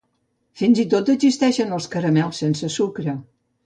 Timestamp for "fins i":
0.61-0.85